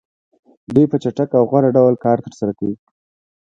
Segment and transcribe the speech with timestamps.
[0.73, 2.75] دوی په چټک او غوره ډول کار ترسره کوي